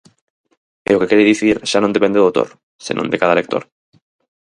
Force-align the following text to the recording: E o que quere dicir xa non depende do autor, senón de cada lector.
E 0.89 0.91
o 0.93 0.99
que 0.99 1.09
quere 1.09 1.29
dicir 1.31 1.55
xa 1.69 1.79
non 1.81 1.95
depende 1.95 2.19
do 2.19 2.27
autor, 2.27 2.49
senón 2.85 3.07
de 3.11 3.19
cada 3.21 3.37
lector. 3.39 3.63